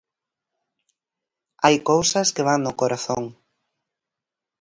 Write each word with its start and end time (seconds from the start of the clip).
Hai 1.63 1.75
cousas 1.89 2.27
que 2.35 2.45
van 2.47 2.59
no 2.63 2.73
corazón. 2.81 3.23